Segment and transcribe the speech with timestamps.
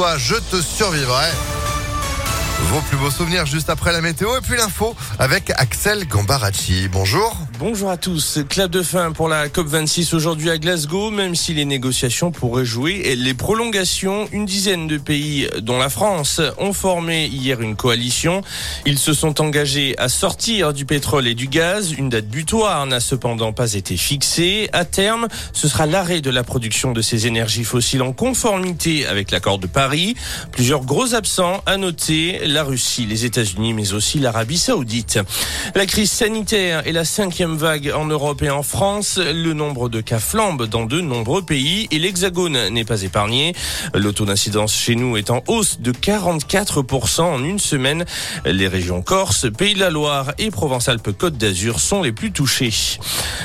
[0.00, 1.59] je te survivrai.
[2.68, 6.88] Vos plus beaux souvenirs juste après la météo et puis l'info avec Axel Gambaracci.
[6.88, 7.36] Bonjour.
[7.58, 8.38] Bonjour à tous.
[8.48, 13.14] Clap de fin pour la COP26 aujourd'hui à Glasgow, même si les négociations pourraient jouer
[13.16, 14.28] les prolongations.
[14.30, 18.42] Une dizaine de pays, dont la France, ont formé hier une coalition.
[18.86, 21.92] Ils se sont engagés à sortir du pétrole et du gaz.
[21.92, 24.68] Une date butoir n'a cependant pas été fixée.
[24.72, 29.32] À terme, ce sera l'arrêt de la production de ces énergies fossiles en conformité avec
[29.32, 30.14] l'accord de Paris.
[30.52, 35.18] Plusieurs gros absents à noter la Russie, les États-Unis, mais aussi l'Arabie Saoudite.
[35.74, 39.18] La crise sanitaire et la cinquième vague en Europe et en France.
[39.18, 43.54] Le nombre de cas flambe dans de nombreux pays et l'Hexagone n'est pas épargné.
[43.94, 48.04] Le taux d'incidence chez nous est en hausse de 44% en une semaine.
[48.44, 52.72] Les régions Corse, Pays de la Loire et Provence-Alpes-Côte d'Azur sont les plus touchées.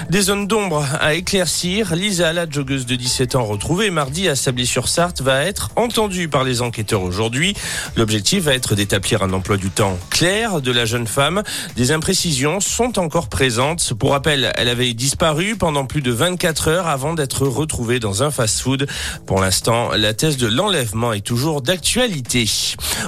[0.09, 1.95] Des zones d'ombre à éclaircir.
[1.95, 6.61] Lisa, la joggeuse de 17 ans retrouvée mardi à Sablé-sur-Sarthe, va être entendue par les
[6.61, 7.55] enquêteurs aujourd'hui.
[7.95, 11.43] L'objectif va être d'établir un emploi du temps clair de la jeune femme.
[11.75, 13.93] Des imprécisions sont encore présentes.
[13.93, 18.31] Pour rappel, elle avait disparu pendant plus de 24 heures avant d'être retrouvée dans un
[18.31, 18.87] fast-food.
[19.25, 22.45] Pour l'instant, la thèse de l'enlèvement est toujours d'actualité.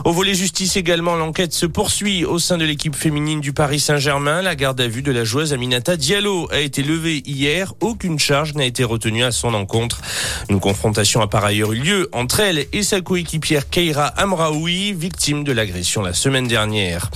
[0.03, 4.41] Au volet justice également, l'enquête se poursuit au sein de l'équipe féminine du Paris Saint-Germain.
[4.41, 7.73] La garde à vue de la joueuse Aminata Diallo a été levée hier.
[7.79, 10.01] Aucune charge n'a été retenue à son encontre.
[10.49, 15.45] Une confrontation a par ailleurs eu lieu entre elle et sa coéquipière Keira Amraoui, victime
[15.45, 17.11] de l'agression la semaine dernière.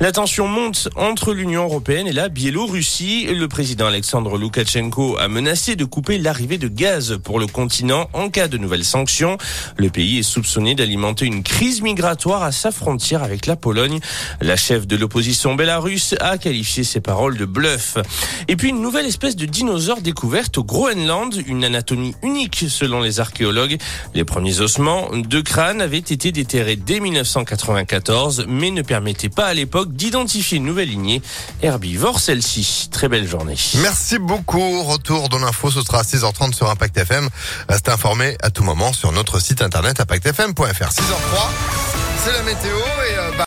[0.00, 3.26] La tension monte entre l'Union européenne et la Biélorussie.
[3.26, 8.30] Le président Alexandre Loukachenko a menacé de couper l'arrivée de gaz pour le continent en
[8.30, 9.36] cas de nouvelles sanctions.
[9.76, 14.00] Le pays est soupçonné d'alimenter une crise migratoire à sa frontière avec la Pologne.
[14.40, 17.98] La chef de l'opposition bélarusse a qualifié ses paroles de bluff.
[18.48, 23.20] Et puis une nouvelle espèce de dinosaure découverte au Groenland, une anatomie unique selon les
[23.20, 23.76] archéologues.
[24.14, 28.05] Les premiers ossements de crâne avaient été déterrés dès 1994,
[28.48, 31.22] mais ne permettaient pas à l'époque d'identifier une nouvelle lignée
[31.62, 32.88] herbivore celle-ci.
[32.90, 33.56] Très belle journée.
[33.82, 34.82] Merci beaucoup.
[34.82, 37.28] Retour de l'info, ce sera à 6h30 sur Impact FM.
[37.68, 40.62] Restez informés à tout moment sur notre site internet impactfm.fr.
[40.62, 40.92] 6h03,
[42.24, 43.44] c'est la météo et euh, bah,